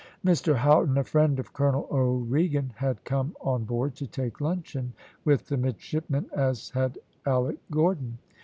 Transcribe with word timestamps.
Mr 0.25 0.55
Houghton, 0.55 0.97
a 0.97 1.03
friend 1.03 1.37
of 1.37 1.53
Colonel 1.53 1.87
O'Regan, 1.91 2.71
had 2.77 3.03
come 3.03 3.35
on 3.39 3.65
board 3.65 3.93
to 3.97 4.07
take 4.07 4.41
luncheon 4.41 4.93
with 5.25 5.45
the 5.47 5.57
midshipmen, 5.57 6.25
as 6.35 6.71
had 6.71 6.97
Alick 7.27 7.59
Gordon. 7.69 8.17